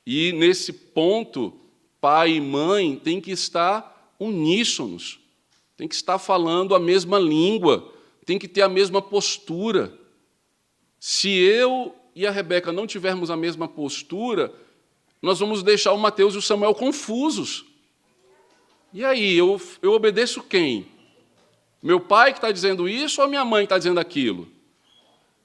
[0.05, 1.53] E nesse ponto,
[1.99, 5.19] pai e mãe têm que estar uníssonos,
[5.77, 7.93] têm que estar falando a mesma língua,
[8.25, 9.93] têm que ter a mesma postura.
[10.99, 14.53] Se eu e a Rebeca não tivermos a mesma postura,
[15.21, 17.65] nós vamos deixar o Mateus e o Samuel confusos.
[18.93, 20.87] E aí, eu, eu obedeço quem?
[21.81, 24.47] Meu pai que está dizendo isso ou minha mãe que está dizendo aquilo?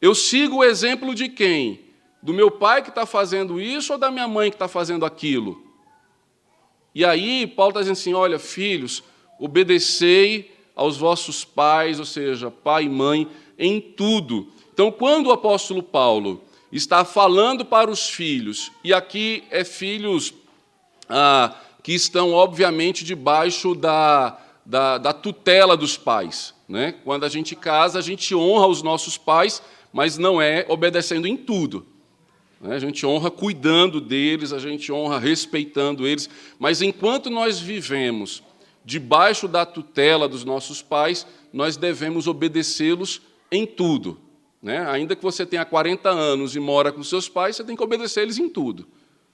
[0.01, 1.81] Eu sigo o exemplo de quem?
[2.23, 5.65] Do meu pai que está fazendo isso ou da minha mãe que está fazendo aquilo?
[6.95, 9.03] E aí, Paulo está dizendo assim: olha, filhos,
[9.39, 13.29] obedecei aos vossos pais, ou seja, pai e mãe,
[13.59, 14.49] em tudo.
[14.73, 20.35] Então, quando o apóstolo Paulo está falando para os filhos, e aqui é filhos
[21.09, 26.55] ah, que estão, obviamente, debaixo da, da, da tutela dos pais.
[26.69, 26.93] Né?
[27.05, 29.63] Quando a gente casa, a gente honra os nossos pais
[29.97, 31.87] mas não é obedecendo em tudo.
[32.61, 32.77] Né?
[32.77, 36.29] A gente honra cuidando deles, a gente honra respeitando eles,
[36.59, 38.43] mas enquanto nós vivemos
[38.85, 44.21] debaixo da tutela dos nossos pais, nós devemos obedecê-los em tudo.
[44.63, 44.87] Né?
[44.87, 48.21] Ainda que você tenha 40 anos e mora com seus pais, você tem que obedecer
[48.21, 48.87] eles em tudo.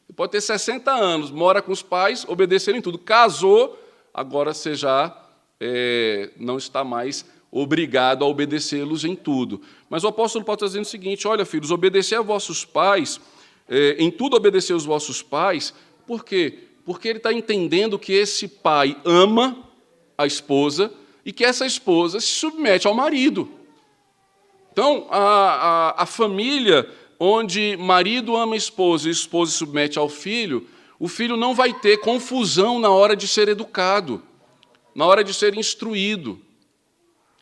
[0.06, 2.98] Você pode ter 60 anos, mora com os pais, obedecer em tudo.
[2.98, 3.76] Casou,
[4.14, 5.12] agora você já
[5.58, 9.60] é, não está mais obrigado a obedecê-los em tudo.
[9.90, 13.20] Mas o apóstolo Paulo está dizendo o seguinte: olha, filhos, obedecer a vossos pais,
[13.68, 15.74] é, em tudo obedecer aos vossos pais,
[16.06, 16.58] por quê?
[16.84, 19.68] Porque ele está entendendo que esse pai ama
[20.16, 20.90] a esposa
[21.24, 23.48] e que essa esposa se submete ao marido.
[24.72, 26.88] Então, a, a, a família
[27.20, 30.66] onde marido ama a esposa e a esposa se submete ao filho,
[30.98, 34.22] o filho não vai ter confusão na hora de ser educado,
[34.94, 36.40] na hora de ser instruído.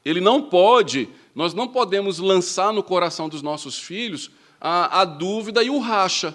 [0.04, 5.62] Ele não pode, nós não podemos lançar no coração dos nossos filhos a, a dúvida
[5.62, 6.34] e o racha.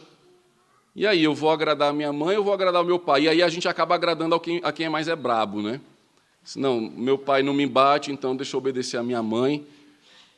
[0.95, 3.23] E aí, eu vou agradar a minha mãe, eu vou agradar o meu pai.
[3.23, 5.81] E aí a gente acaba agradando a quem, a quem é mais é brabo, né?
[6.55, 9.65] Não, meu pai não me bate, então deixa eu obedecer a minha mãe.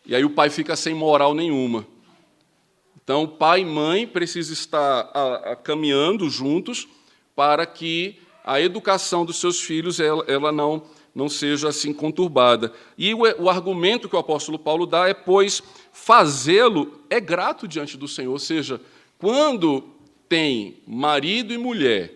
[0.05, 1.85] E aí o pai fica sem moral nenhuma.
[3.03, 6.87] Então, pai e mãe precisam estar a, a, caminhando juntos
[7.35, 10.81] para que a educação dos seus filhos ela, ela não,
[11.17, 12.71] não seja assim conturbada.
[12.95, 17.97] E o, o argumento que o apóstolo Paulo dá é, pois, fazê-lo é grato diante
[17.97, 18.33] do Senhor.
[18.33, 18.79] Ou seja,
[19.17, 19.83] quando
[20.29, 22.13] tem marido e mulher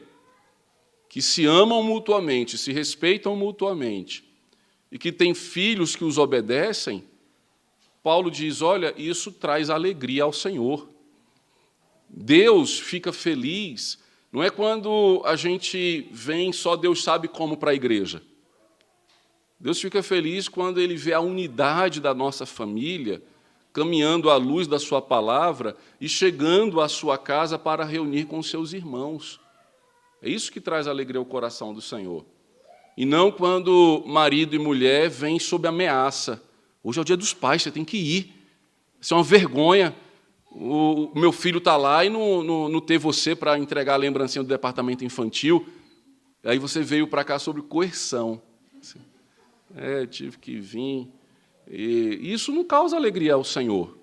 [1.09, 4.23] que se amam mutuamente, se respeitam mutuamente,
[4.91, 7.03] e que têm filhos que os obedecem,
[8.03, 10.87] Paulo diz: olha, isso traz alegria ao Senhor.
[12.07, 13.97] Deus fica feliz,
[14.31, 18.21] não é quando a gente vem só Deus sabe como para a igreja.
[19.61, 23.21] Deus fica feliz quando ele vê a unidade da nossa família
[23.71, 28.73] caminhando à luz da Sua palavra e chegando à sua casa para reunir com seus
[28.73, 29.39] irmãos.
[30.19, 32.25] É isso que traz alegria ao coração do Senhor.
[32.97, 36.41] E não quando marido e mulher vêm sob ameaça.
[36.83, 38.33] Hoje é o dia dos pais, você tem que ir.
[38.99, 39.95] Isso é uma vergonha.
[40.51, 44.43] O meu filho está lá e não, não, não ter você para entregar a lembrancinha
[44.43, 45.65] do departamento infantil.
[46.43, 48.41] Aí você veio para cá sobre coerção.
[49.75, 51.07] É, tive que vir.
[51.69, 53.97] E isso não causa alegria ao Senhor.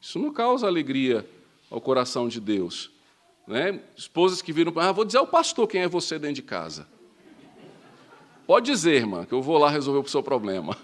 [0.00, 1.28] Isso não causa alegria
[1.70, 2.90] ao coração de Deus.
[3.46, 3.80] Né?
[3.96, 6.86] Esposas que viram para ah, vou dizer ao pastor quem é você dentro de casa.
[8.46, 10.76] Pode dizer, irmã, que eu vou lá resolver o seu problema.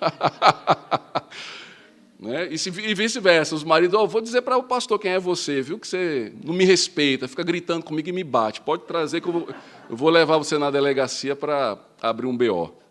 [2.20, 2.48] né?
[2.50, 5.78] E, e vice-versa, os maridos, oh, vou dizer para o pastor quem é você, viu?
[5.78, 8.60] Que você não me respeita, fica gritando comigo e me bate.
[8.60, 9.48] Pode trazer que eu vou,
[9.88, 12.83] eu vou levar você na delegacia para abrir um BO.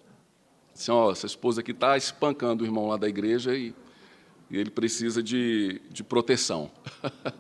[0.74, 3.74] Assim, ó, essa esposa aqui está espancando o irmão lá da igreja e,
[4.50, 6.72] e ele precisa de, de proteção.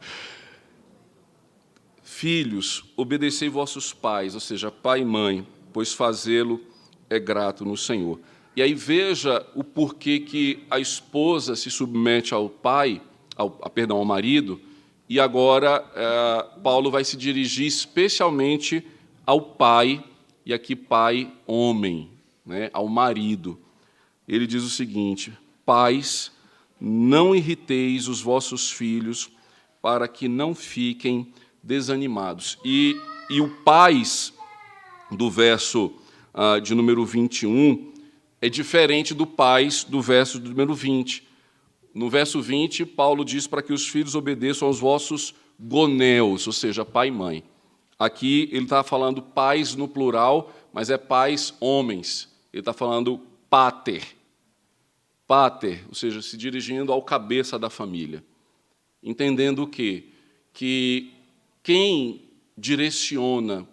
[2.03, 6.61] Filhos, obedecei vossos pais, ou seja, pai e mãe, pois fazê-lo
[7.09, 8.19] é grato no Senhor.
[8.55, 13.01] E aí veja o porquê que a esposa se submete ao pai,
[13.35, 14.61] ao, perdão, ao marido,
[15.09, 18.85] e agora é, Paulo vai se dirigir especialmente
[19.25, 20.03] ao pai,
[20.45, 22.12] e aqui pai homem,
[22.45, 23.59] né, ao marido.
[24.27, 25.33] Ele diz o seguinte:
[25.65, 26.31] Pais,
[26.79, 29.29] não irriteis os vossos filhos,
[29.81, 32.57] para que não fiquem desanimados.
[32.63, 32.95] E,
[33.29, 34.33] e o pais,
[35.11, 35.93] do verso
[36.33, 37.93] ah, de número 21,
[38.41, 41.27] é diferente do pais do verso do número 20.
[41.93, 46.83] No verso 20, Paulo diz para que os filhos obedeçam aos vossos goneus, ou seja,
[46.83, 47.43] pai e mãe.
[47.99, 52.32] Aqui ele está falando pais no plural, mas é pais homens.
[52.53, 54.15] Ele está falando pater.
[55.27, 58.23] Pater, ou seja, se dirigindo ao cabeça da família.
[59.01, 60.05] Entendendo o quê?
[60.53, 61.11] Que
[61.63, 63.67] quem direciona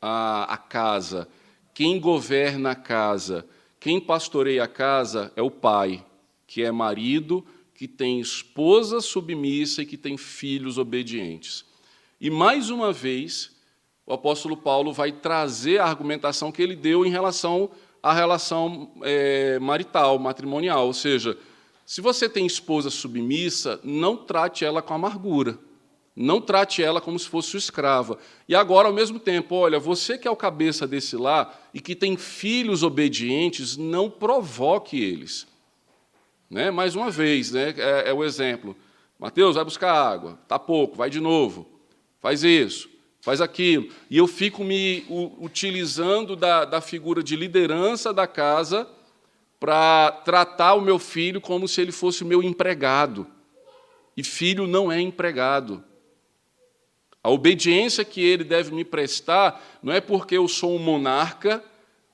[0.00, 1.26] a, a casa,
[1.72, 3.46] quem governa a casa,
[3.78, 6.04] quem pastoreia a casa é o pai,
[6.46, 11.64] que é marido, que tem esposa submissa e que tem filhos obedientes.
[12.20, 13.56] E mais uma vez,
[14.04, 17.70] o apóstolo Paulo vai trazer a argumentação que ele deu em relação
[18.02, 20.86] a relação é, marital, matrimonial.
[20.86, 21.36] Ou seja,
[21.84, 25.58] se você tem esposa submissa, não trate ela com amargura.
[26.14, 28.18] Não trate ela como se fosse sua escrava.
[28.48, 31.94] E agora, ao mesmo tempo, olha, você que é o cabeça desse lar e que
[31.94, 35.46] tem filhos obedientes, não provoque eles.
[36.50, 36.70] Né?
[36.70, 37.74] Mais uma vez, né?
[37.76, 38.76] é, é o exemplo.
[39.18, 40.38] Mateus, vai buscar água.
[40.42, 41.66] Está pouco, vai de novo.
[42.20, 42.90] Faz isso
[43.20, 43.88] faz aquilo.
[44.08, 45.04] E eu fico me
[45.38, 48.88] utilizando da, da figura de liderança da casa
[49.58, 53.26] para tratar o meu filho como se ele fosse o meu empregado.
[54.16, 55.84] E filho não é empregado.
[57.22, 61.62] A obediência que ele deve me prestar não é porque eu sou um monarca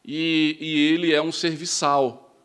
[0.04, 2.36] e, e ele é um serviçal.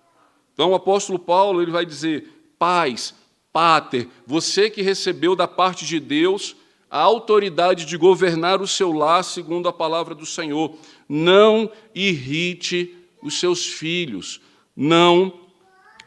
[0.53, 3.15] Então o apóstolo Paulo ele vai dizer: pais,
[3.51, 6.55] pater, você que recebeu da parte de Deus
[6.91, 10.75] a autoridade de governar o seu lar segundo a palavra do Senhor,
[11.07, 14.41] não irrite os seus filhos,
[14.75, 15.33] não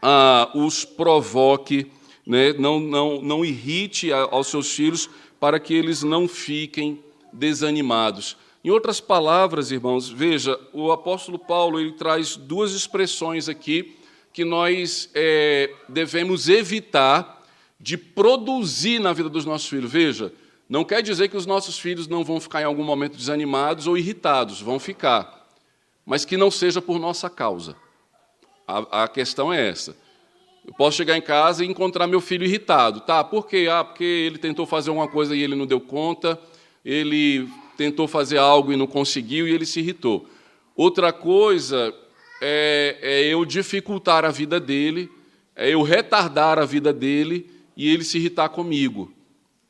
[0.02, 1.90] ah, os provoque,
[2.26, 2.52] né?
[2.52, 5.08] não, não, não irrite aos seus filhos
[5.40, 8.36] para que eles não fiquem desanimados.
[8.62, 13.96] Em outras palavras, irmãos, veja, o apóstolo Paulo ele traz duas expressões aqui
[14.34, 17.42] que nós é, devemos evitar
[17.80, 19.90] de produzir na vida dos nossos filhos.
[19.90, 20.32] Veja,
[20.74, 23.96] não quer dizer que os nossos filhos não vão ficar em algum momento desanimados ou
[23.96, 25.48] irritados, vão ficar,
[26.04, 27.76] mas que não seja por nossa causa.
[28.66, 29.96] A, a questão é essa.
[30.66, 33.02] Eu posso chegar em casa e encontrar meu filho irritado.
[33.02, 33.68] Tá, por quê?
[33.70, 36.40] Ah, porque ele tentou fazer alguma coisa e ele não deu conta,
[36.84, 40.28] ele tentou fazer algo e não conseguiu e ele se irritou.
[40.74, 41.94] Outra coisa
[42.42, 45.08] é, é eu dificultar a vida dele,
[45.54, 49.13] é eu retardar a vida dele e ele se irritar comigo.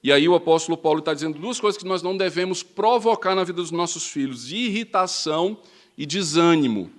[0.05, 3.43] E aí o apóstolo Paulo está dizendo duas coisas que nós não devemos provocar na
[3.43, 5.57] vida dos nossos filhos: irritação
[5.97, 6.91] e desânimo.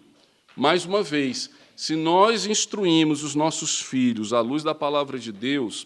[0.57, 5.85] Mais uma vez, se nós instruímos os nossos filhos à luz da palavra de Deus,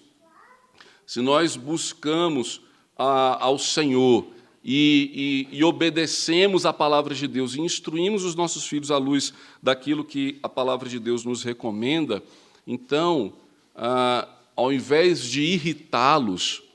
[1.05, 2.61] se nós buscamos
[2.97, 4.25] a, ao Senhor
[4.63, 9.33] e, e, e, obedecemos a palavra de Deus e instruímos os nossos filhos à luz
[9.61, 12.23] daquilo que a palavra de Deus nos recomenda,
[12.65, 13.33] então,
[13.75, 16.68] ah, ao invés de irritá-los,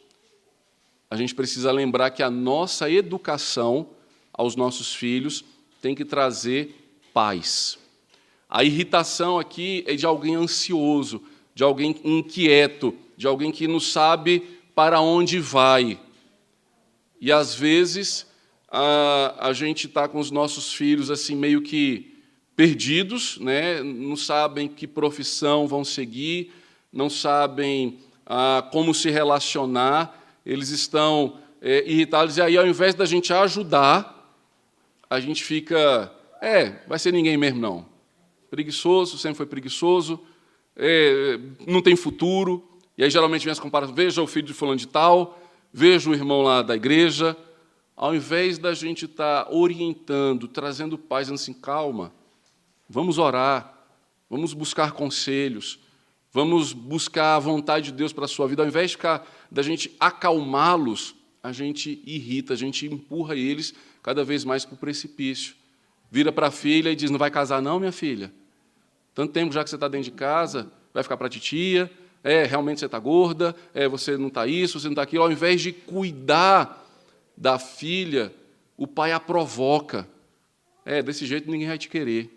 [1.14, 3.86] a gente precisa lembrar que a nossa educação
[4.32, 5.44] aos nossos filhos
[5.80, 7.78] tem que trazer paz.
[8.50, 11.22] A irritação aqui é de alguém ansioso,
[11.54, 14.40] de alguém inquieto, de alguém que não sabe
[14.74, 16.00] para onde vai.
[17.20, 18.26] E às vezes
[18.68, 22.12] a, a gente está com os nossos filhos assim meio que
[22.56, 23.84] perdidos, né?
[23.84, 26.50] não sabem que profissão vão seguir,
[26.92, 33.04] não sabem ah, como se relacionar, eles estão é, irritados, e aí, ao invés da
[33.04, 34.12] gente ajudar,
[35.08, 37.94] a gente fica, é, vai ser ninguém mesmo não
[38.54, 40.20] preguiçoso, sempre foi preguiçoso,
[40.76, 42.62] é, não tem futuro.
[42.96, 45.40] E aí geralmente vem as comparações, veja o filho de fulano de tal,
[45.72, 47.36] veja o irmão lá da igreja.
[47.96, 52.12] Ao invés da gente estar tá orientando, trazendo paz, dizendo assim, calma,
[52.88, 53.76] vamos orar,
[54.30, 55.80] vamos buscar conselhos,
[56.34, 59.62] vamos buscar a vontade de Deus para a sua vida, ao invés de ficar, da
[59.62, 63.72] gente acalmá-los, a gente irrita, a gente empurra eles
[64.02, 65.54] cada vez mais para o precipício.
[66.10, 68.32] Vira para a filha e diz: Não vai casar, não, minha filha?
[69.14, 71.88] Tanto tempo já que você está dentro de casa, vai ficar para a titia,
[72.24, 75.22] é, realmente você está gorda, é, você não está isso, você não está aquilo.
[75.22, 76.84] Ao invés de cuidar
[77.36, 78.34] da filha,
[78.76, 80.08] o pai a provoca.
[80.84, 82.28] É, desse jeito ninguém vai te querer.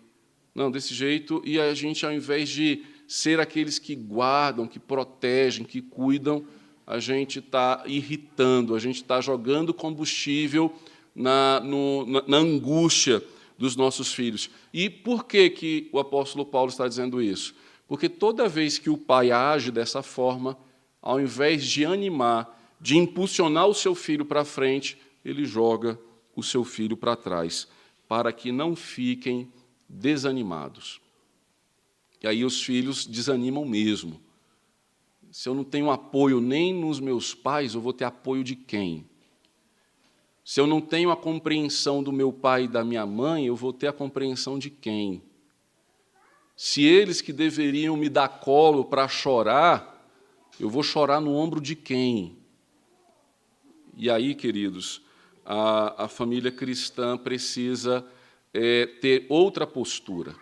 [0.54, 5.64] Não, desse jeito, e a gente, ao invés de ser aqueles que guardam, que protegem,
[5.64, 6.44] que cuidam,
[6.86, 10.70] a gente está irritando, a gente está jogando combustível
[11.14, 13.24] na, no, na, na angústia
[13.56, 14.50] dos nossos filhos.
[14.72, 17.54] E por que, que o apóstolo Paulo está dizendo isso?
[17.86, 20.56] Porque toda vez que o pai age dessa forma,
[21.00, 25.98] ao invés de animar, de impulsionar o seu filho para frente, ele joga
[26.36, 27.66] o seu filho para trás,
[28.06, 29.50] para que não fiquem
[29.88, 31.00] desanimados.
[32.22, 34.20] E aí os filhos desanimam mesmo.
[35.30, 39.06] Se eu não tenho apoio nem nos meus pais, eu vou ter apoio de quem?
[40.44, 43.72] Se eu não tenho a compreensão do meu pai e da minha mãe, eu vou
[43.72, 45.22] ter a compreensão de quem?
[46.56, 50.10] Se eles que deveriam me dar colo para chorar,
[50.58, 52.38] eu vou chorar no ombro de quem?
[53.96, 55.02] E aí, queridos,
[55.44, 58.04] a, a família cristã precisa
[58.52, 60.34] é, ter outra postura.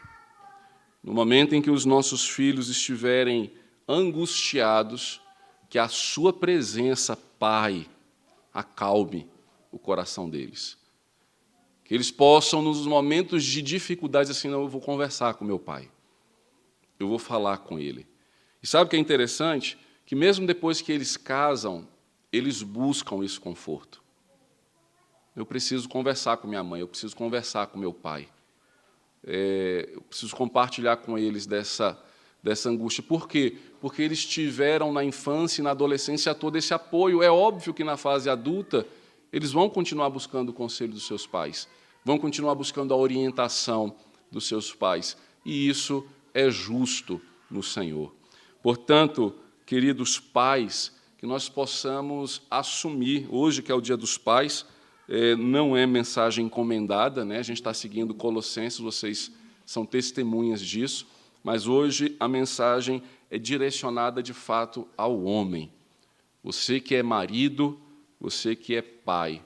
[1.07, 3.53] No momento em que os nossos filhos estiverem
[3.87, 5.21] angustiados,
[5.71, 7.87] que a sua presença, Pai,
[8.53, 9.29] acalme
[9.71, 10.77] o coração deles.
[11.85, 15.89] Que eles possam, nos momentos de dificuldades, assim, não, eu vou conversar com meu pai.
[16.99, 18.05] Eu vou falar com ele.
[18.61, 19.79] E sabe o que é interessante?
[20.05, 21.87] Que mesmo depois que eles casam,
[22.33, 24.03] eles buscam esse conforto.
[25.37, 28.29] Eu preciso conversar com minha mãe, eu preciso conversar com meu pai.
[29.25, 31.99] É, eu preciso compartilhar com eles dessa,
[32.43, 33.03] dessa angústia.
[33.03, 33.57] Por quê?
[33.81, 37.23] Porque eles tiveram na infância e na adolescência todo esse apoio.
[37.23, 38.87] É óbvio que na fase adulta
[39.33, 41.69] eles vão continuar buscando o conselho dos seus pais,
[42.05, 43.95] vão continuar buscando a orientação
[44.31, 48.15] dos seus pais, e isso é justo no Senhor.
[48.63, 54.67] Portanto, queridos pais, que nós possamos assumir, hoje que é o Dia dos Pais,
[55.39, 57.39] não é mensagem encomendada, né?
[57.39, 59.31] a gente está seguindo Colossenses, vocês
[59.65, 61.07] são testemunhas disso,
[61.43, 65.71] mas hoje a mensagem é direcionada de fato ao homem.
[66.43, 67.79] Você que é marido,
[68.21, 69.43] você que é pai.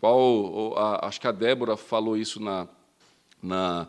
[0.00, 2.68] Qual, acho que a Débora falou isso na,
[3.42, 3.88] na,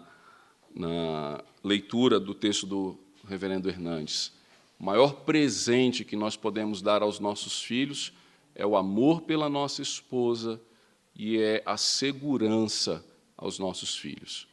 [0.74, 2.98] na leitura do texto do
[3.28, 4.32] reverendo Hernandes.
[4.80, 8.14] O maior presente que nós podemos dar aos nossos filhos
[8.56, 10.62] é o amor pela nossa esposa
[11.14, 13.06] e é a segurança
[13.38, 14.48] aos nossos filhos.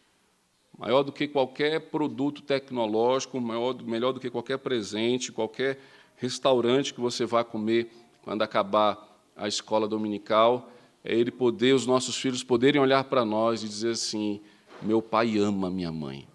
[0.76, 5.78] Maior do que qualquer produto tecnológico, maior, melhor do que qualquer presente, qualquer
[6.16, 7.90] restaurante que você vá comer
[8.22, 10.70] quando acabar a escola dominical,
[11.05, 14.40] é ele poder, os nossos filhos poderem olhar para nós e dizer assim:
[14.80, 16.26] meu pai ama minha mãe,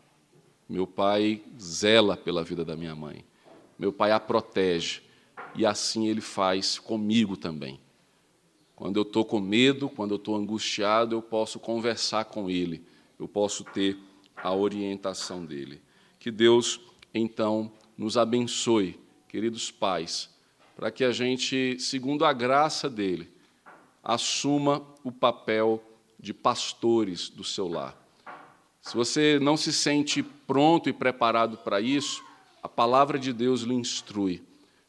[0.68, 3.26] meu pai zela pela vida da minha mãe,
[3.80, 5.02] meu pai a protege,
[5.58, 7.80] e assim ele faz comigo também.
[8.76, 12.86] Quando eu estou com medo, quando eu estou angustiado, eu posso conversar com ele,
[13.20, 13.98] eu posso ter
[14.36, 15.82] a orientação dele.
[16.20, 16.80] Que Deus,
[17.12, 20.30] então, nos abençoe, queridos pais,
[20.76, 23.28] para que a gente, segundo a graça dele,
[24.04, 25.84] assuma o papel
[26.20, 27.98] de pastores do seu lar.
[28.80, 32.24] Se você não se sente pronto e preparado para isso,
[32.62, 34.44] a palavra de Deus lhe instrui.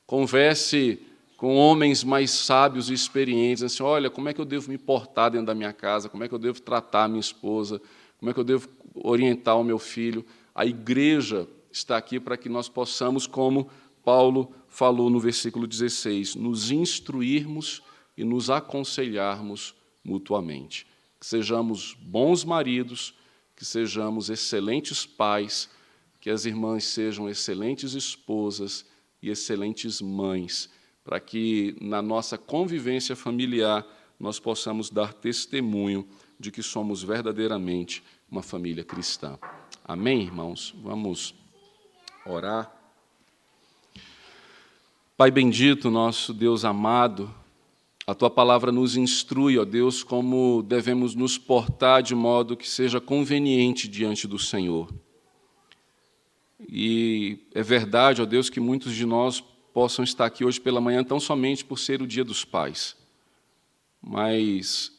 [0.09, 0.99] Converse
[1.37, 5.31] com homens mais sábios e experientes, assim, olha, como é que eu devo me portar
[5.31, 7.79] dentro da minha casa, como é que eu devo tratar a minha esposa,
[8.19, 10.25] como é que eu devo orientar o meu filho.
[10.55, 13.69] A igreja está aqui para que nós possamos, como
[14.03, 17.83] Paulo falou no versículo 16, nos instruirmos
[18.17, 20.87] e nos aconselharmos mutuamente.
[21.21, 23.13] Que sejamos bons maridos,
[23.55, 25.69] que sejamos excelentes pais,
[26.19, 28.87] que as irmãs sejam excelentes esposas
[29.23, 30.71] e excelentes mães,
[31.05, 33.87] para que na nossa convivência familiar
[34.19, 36.07] nós possamos dar testemunho
[36.39, 39.39] de que somos verdadeiramente uma família cristã.
[39.85, 40.75] Amém, irmãos?
[40.83, 41.35] Vamos
[42.27, 42.75] orar.
[45.17, 47.35] Pai bendito, nosso Deus amado,
[48.07, 53.01] a tua palavra nos instrui, ó Deus, como devemos nos portar de modo que seja
[53.01, 54.89] conveniente diante do Senhor.
[56.61, 59.41] E é verdade, ó Deus, que muitos de nós
[59.73, 62.97] possam estar aqui hoje pela manhã tão somente por ser o dia dos pais,
[64.03, 64.93] mas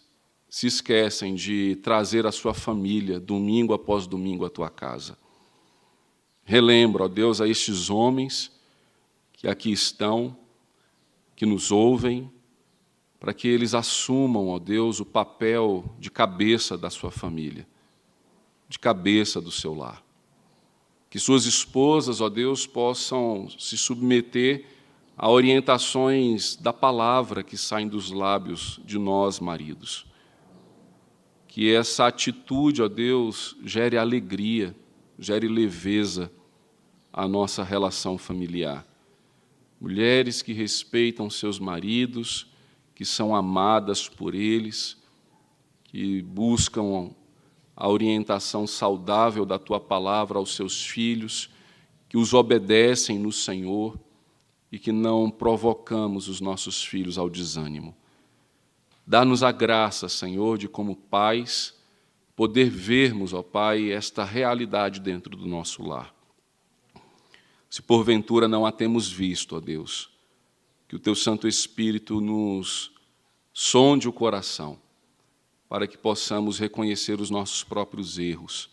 [0.50, 5.18] se esquecem de trazer a sua família domingo após domingo à tua casa.
[6.44, 8.52] Relembro, ó Deus, a estes homens
[9.34, 10.36] que aqui estão,
[11.36, 12.32] que nos ouvem,
[13.20, 17.68] para que eles assumam, ó Deus, o papel de cabeça da sua família,
[18.68, 20.04] de cabeça do seu lar.
[21.10, 24.66] Que suas esposas, ó Deus, possam se submeter
[25.18, 30.06] a orientações da palavra que saem dos lábios de nós, maridos.
[31.48, 34.76] Que essa atitude, ó Deus, gere alegria,
[35.18, 36.32] gere leveza
[37.12, 38.86] à nossa relação familiar.
[39.82, 42.48] Mulheres que respeitam seus maridos,
[42.94, 44.98] que são amadas por eles,
[45.86, 47.12] que buscam
[47.80, 51.50] a orientação saudável da tua palavra aos seus filhos,
[52.10, 53.98] que os obedecem no Senhor
[54.70, 57.96] e que não provocamos os nossos filhos ao desânimo.
[59.08, 61.74] Dá-nos a graça, Senhor, de como pais
[62.36, 66.14] poder vermos, ó Pai, esta realidade dentro do nosso lar.
[67.70, 70.10] Se porventura não a temos visto, ó Deus,
[70.86, 72.92] que o teu Santo Espírito nos
[73.54, 74.78] sonde o coração
[75.70, 78.70] para que possamos reconhecer os nossos próprios erros,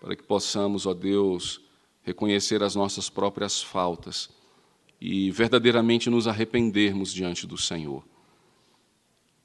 [0.00, 1.60] para que possamos, ó Deus,
[2.02, 4.30] reconhecer as nossas próprias faltas
[5.00, 8.04] e verdadeiramente nos arrependermos diante do Senhor.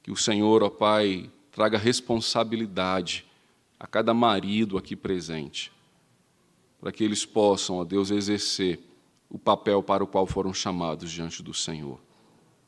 [0.03, 3.25] Que o Senhor, ó Pai, traga responsabilidade
[3.79, 5.71] a cada marido aqui presente,
[6.79, 8.79] para que eles possam, ó Deus, exercer
[9.29, 11.99] o papel para o qual foram chamados diante do Senhor.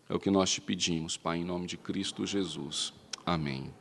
[0.09, 2.93] É o que nós te pedimos, Pai, em nome de Cristo Jesus.
[3.25, 3.71] Amém.